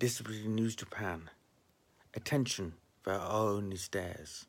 Disability 0.00 0.48
News 0.48 0.74
Japan. 0.74 1.28
Attention, 2.14 2.72
there 3.04 3.16
are 3.16 3.50
only 3.50 3.76
stairs. 3.76 4.46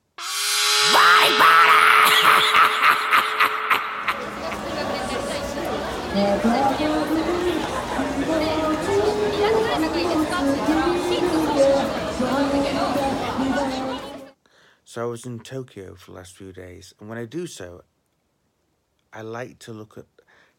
So 14.86 15.02
I 15.02 15.06
was 15.06 15.26
in 15.26 15.42
Tokyo 15.42 15.96
for 15.96 16.12
the 16.12 16.16
last 16.16 16.38
few 16.38 16.54
days, 16.54 16.94
and 17.02 17.10
when 17.10 17.18
I 17.18 17.26
do 17.26 17.46
so, 17.46 17.82
I 19.12 19.22
like 19.22 19.60
to 19.60 19.74
look 19.74 19.98
at 19.98 20.06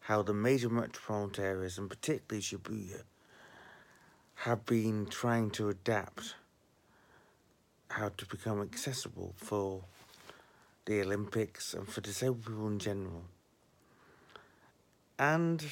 how 0.01 0.21
the 0.21 0.35
major 0.35 0.69
metropolitan 0.69 1.43
areas, 1.43 1.79
and 1.79 1.89
particularly 1.89 2.43
Shibuya, 2.43 3.01
have 4.35 4.65
been 4.65 5.05
trying 5.05 5.49
to 5.51 5.69
adapt 5.69 6.35
how 7.89 8.09
to 8.17 8.25
become 8.25 8.61
accessible 8.61 9.33
for 9.37 9.81
the 10.85 11.01
Olympics 11.01 11.73
and 11.73 11.87
for 11.87 12.01
disabled 12.01 12.45
people 12.45 12.67
in 12.67 12.79
general. 12.79 13.23
And 15.19 15.63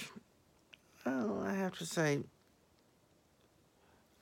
well, 1.05 1.43
I 1.45 1.53
have 1.53 1.77
to 1.79 1.85
say, 1.85 2.19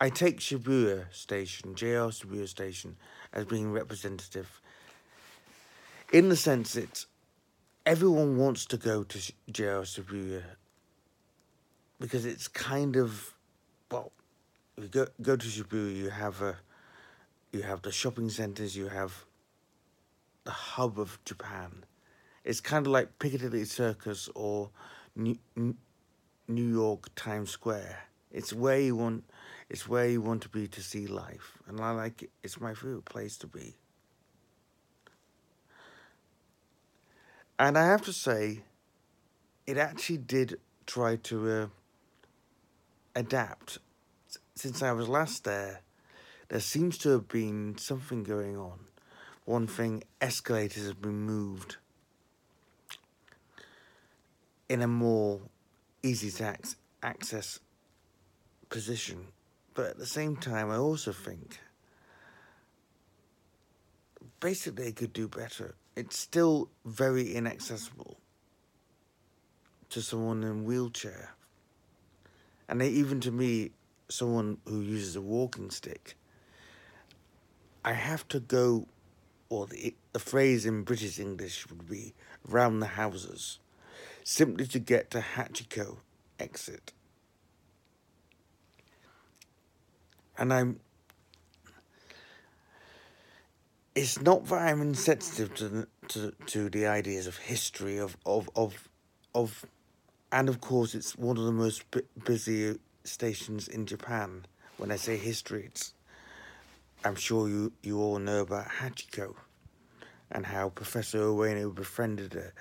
I 0.01 0.09
take 0.09 0.39
Shibuya 0.39 1.13
Station, 1.13 1.75
JR 1.75 2.09
Shibuya 2.09 2.47
Station, 2.47 2.95
as 3.33 3.45
being 3.45 3.71
representative 3.71 4.61
in 6.11 6.29
the 6.29 6.35
sense 6.35 6.73
that 6.73 7.05
everyone 7.85 8.37
wants 8.37 8.65
to 8.67 8.77
go 8.77 9.03
to 9.03 9.19
JR 9.51 9.83
Shibuya 9.83 10.43
because 11.99 12.25
it's 12.25 12.47
kind 12.47 12.95
of 12.95 13.33
well, 13.91 14.11
you 14.81 14.87
go 14.87 15.07
go 15.21 15.35
to 15.35 15.47
Shibuya, 15.47 15.95
you 15.95 16.09
have 16.09 16.41
a 16.41 16.57
you 17.51 17.63
have 17.63 17.81
the 17.81 17.91
shopping 17.91 18.29
centers, 18.29 18.75
you 18.75 18.87
have 18.87 19.25
the 20.43 20.51
hub 20.51 20.99
of 20.99 21.19
Japan. 21.25 21.83
It's 22.43 22.61
kind 22.61 22.85
of 22.85 22.91
like 22.91 23.19
Piccadilly 23.19 23.65
Circus 23.65 24.29
or 24.35 24.69
New, 25.15 25.37
New 26.47 26.71
York 26.71 27.13
Times 27.15 27.49
Square. 27.49 27.99
It's 28.31 28.53
where 28.53 28.79
you 28.79 28.95
want. 28.95 29.23
It's 29.69 29.87
where 29.87 30.07
you 30.07 30.21
want 30.21 30.41
to 30.43 30.49
be 30.49 30.67
to 30.67 30.81
see 30.81 31.07
life, 31.07 31.57
and 31.67 31.79
I 31.79 31.91
like 31.91 32.23
it. 32.23 32.29
It's 32.43 32.59
my 32.59 32.73
favorite 32.73 33.05
place 33.05 33.37
to 33.37 33.47
be. 33.47 33.75
And 37.59 37.77
I 37.77 37.85
have 37.87 38.03
to 38.03 38.13
say, 38.13 38.61
it 39.67 39.77
actually 39.77 40.19
did 40.19 40.59
try 40.85 41.17
to 41.17 41.51
uh, 41.51 41.67
adapt. 43.15 43.79
Since 44.59 44.83
I 44.83 44.91
was 44.91 45.07
last 45.07 45.45
there, 45.45 45.79
there 46.49 46.59
seems 46.59 46.97
to 46.97 47.11
have 47.11 47.29
been 47.29 47.77
something 47.77 48.23
going 48.23 48.57
on. 48.57 48.77
One 49.45 49.67
thing, 49.67 50.03
escalators 50.19 50.85
have 50.85 51.01
been 51.01 51.21
moved 51.21 51.77
in 54.67 54.81
a 54.81 54.87
more 54.87 55.39
easy 56.03 56.29
to 56.29 56.57
access 57.01 57.61
position. 58.67 59.27
But 59.75 59.91
at 59.91 59.97
the 59.97 60.05
same 60.05 60.35
time, 60.35 60.69
I 60.69 60.75
also 60.75 61.13
think 61.13 61.57
basically 64.41 64.83
they 64.83 64.91
could 64.91 65.13
do 65.13 65.29
better. 65.29 65.75
It's 65.95 66.19
still 66.19 66.69
very 66.83 67.33
inaccessible 67.33 68.17
to 69.91 70.01
someone 70.01 70.43
in 70.43 70.65
wheelchair. 70.65 71.33
And 72.67 72.81
even 72.81 73.21
to 73.21 73.31
me, 73.31 73.71
someone 74.09 74.57
who 74.65 74.81
uses 74.81 75.15
a 75.15 75.21
walking 75.21 75.69
stick, 75.69 76.15
I 77.85 77.93
have 77.93 78.27
to 78.29 78.39
go, 78.39 78.87
or 79.49 79.67
the, 79.67 79.95
the 80.11 80.19
phrase 80.19 80.65
in 80.65 80.83
British 80.83 81.19
English 81.19 81.69
would 81.69 81.89
be 81.89 82.13
round 82.45 82.81
the 82.81 82.87
houses, 82.87 83.59
simply 84.23 84.67
to 84.67 84.79
get 84.79 85.09
to 85.11 85.19
Hachiko 85.19 85.97
exit. 86.39 86.91
And 90.37 90.53
I'm. 90.53 90.79
It's 93.95 94.21
not 94.21 94.45
that 94.45 94.55
I'm 94.59 94.81
insensitive 94.81 95.53
to 95.55 95.87
to 96.09 96.31
to 96.45 96.69
the 96.69 96.87
ideas 96.87 97.27
of 97.27 97.37
history 97.37 97.97
of 97.97 98.15
of 98.25 98.49
of 98.55 98.87
of, 99.35 99.65
and 100.31 100.47
of 100.47 100.61
course 100.61 100.95
it's 100.95 101.17
one 101.17 101.37
of 101.37 101.43
the 101.43 101.51
most 101.51 101.89
bu- 101.91 102.01
busy 102.23 102.77
stations 103.09 103.67
in 103.67 103.85
Japan. 103.85 104.45
When 104.77 104.91
I 104.91 104.95
say 104.95 105.17
history, 105.17 105.65
it's 105.65 105.93
I'm 107.03 107.15
sure 107.15 107.47
you, 107.47 107.71
you 107.81 107.99
all 107.99 108.19
know 108.19 108.41
about 108.41 108.67
Hachiko 108.67 109.35
and 110.31 110.45
how 110.45 110.69
Professor 110.69 111.19
Ueno 111.19 111.73
befriended 111.73 112.35
a, 112.35 112.51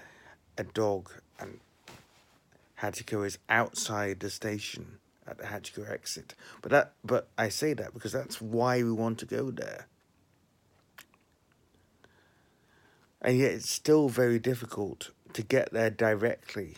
a 0.61 0.65
dog 0.65 1.11
and 1.41 1.59
Hachiko 2.81 3.27
is 3.27 3.39
outside 3.49 4.21
the 4.21 4.31
station 4.31 4.99
at 5.27 5.39
the 5.39 5.45
Hachiko 5.45 5.91
exit. 5.91 6.35
But 6.63 6.71
that 6.71 6.93
but 7.05 7.29
I 7.37 7.49
say 7.49 7.75
that 7.75 7.93
because 7.93 8.13
that's 8.13 8.41
why 8.41 8.83
we 8.83 8.93
want 8.93 9.19
to 9.19 9.27
go 9.27 9.51
there. 9.51 9.87
And 13.21 13.37
yet 13.37 13.51
it's 13.51 13.71
still 13.71 14.09
very 14.09 14.39
difficult 14.39 15.11
to 15.33 15.43
get 15.43 15.73
there 15.73 15.91
directly 15.91 16.77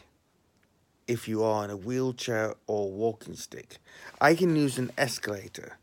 if 1.10 1.26
you 1.26 1.42
are 1.42 1.64
in 1.64 1.70
a 1.70 1.76
wheelchair 1.76 2.54
or 2.68 2.92
walking 2.92 3.34
stick. 3.34 3.78
I 4.20 4.36
can 4.36 4.54
use 4.54 4.78
an 4.78 4.92
escalator. 4.96 5.76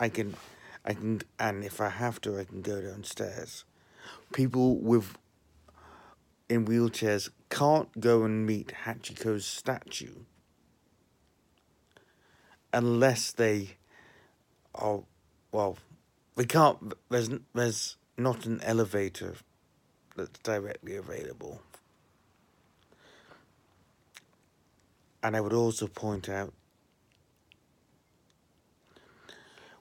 I 0.00 0.08
can 0.08 0.34
I 0.84 0.92
can 0.92 1.22
and 1.38 1.64
if 1.64 1.80
I 1.80 1.88
have 1.88 2.20
to 2.22 2.40
I 2.40 2.44
can 2.44 2.62
go 2.62 2.82
downstairs. 2.82 3.64
People 4.32 4.76
with 4.78 5.16
in 6.48 6.66
wheelchairs 6.66 7.30
can't 7.48 8.00
go 8.00 8.24
and 8.24 8.44
meet 8.44 8.72
Hachiko's 8.84 9.46
statue 9.46 10.16
unless 12.72 13.30
they 13.30 13.76
are 14.74 15.02
well 15.52 15.78
we 16.34 16.44
can't 16.44 16.92
there's 17.08 17.30
there's 17.54 17.96
not 18.18 18.46
an 18.46 18.60
elevator 18.62 19.34
that's 20.16 20.40
directly 20.40 20.96
available 20.96 21.60
and 25.22 25.36
I 25.36 25.40
would 25.40 25.52
also 25.52 25.86
point 25.86 26.28
out 26.28 26.52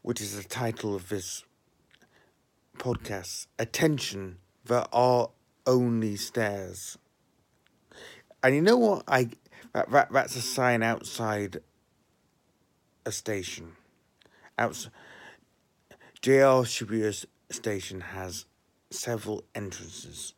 which 0.01 0.21
is 0.21 0.35
the 0.37 0.47
title 0.47 0.95
of 0.95 1.09
this 1.09 1.43
podcast 2.77 3.47
attention 3.57 4.37
there 4.65 4.85
are 4.91 5.29
only 5.67 6.15
stairs. 6.15 6.97
And 8.43 8.55
you 8.55 8.61
know 8.61 8.77
what? 8.77 9.03
I 9.07 9.29
that, 9.73 9.91
that 9.91 10.11
that's 10.11 10.35
a 10.35 10.41
sign 10.41 10.83
outside 10.83 11.57
a 13.05 13.11
station. 13.11 13.73
Outs- 14.57 14.89
JR 16.21 16.63
Shibuya 16.65 17.25
station 17.51 18.01
has 18.01 18.45
several 18.89 19.43
entrances, 19.53 20.33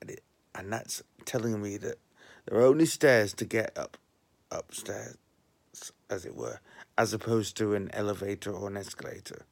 and, 0.00 0.16
and 0.54 0.72
that's 0.72 1.02
telling 1.24 1.60
me 1.60 1.76
that 1.78 1.96
there 2.46 2.58
are 2.58 2.66
only 2.66 2.86
stairs 2.86 3.32
to 3.34 3.44
get 3.44 3.76
up 3.76 3.96
upstairs, 4.50 5.16
as 6.08 6.24
it 6.24 6.36
were, 6.36 6.60
as 6.96 7.12
opposed 7.12 7.56
to 7.56 7.74
an 7.74 7.90
elevator 7.92 8.52
or 8.52 8.68
an 8.68 8.76
escalator. 8.76 9.44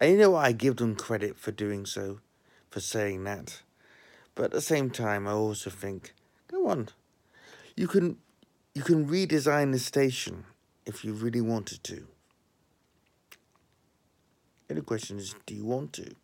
And 0.00 0.12
you 0.12 0.18
know 0.18 0.30
what? 0.30 0.44
I 0.44 0.52
give 0.52 0.76
them 0.76 0.96
credit 0.96 1.38
for 1.38 1.52
doing 1.52 1.86
so, 1.86 2.18
for 2.68 2.80
saying 2.80 3.24
that, 3.24 3.62
but 4.34 4.46
at 4.46 4.50
the 4.50 4.60
same 4.60 4.90
time, 4.90 5.26
I 5.26 5.32
also 5.32 5.70
think, 5.70 6.12
go 6.48 6.68
on, 6.68 6.88
you 7.76 7.86
can 7.86 8.18
you 8.74 8.82
can 8.82 9.08
redesign 9.08 9.72
the 9.72 9.78
station 9.78 10.44
if 10.84 11.04
you 11.04 11.14
really 11.14 11.40
wanted 11.40 11.82
to. 11.84 12.06
The 14.68 14.82
question 14.82 15.18
is, 15.18 15.34
do 15.46 15.54
you 15.54 15.64
want 15.64 15.94
to? 15.94 16.14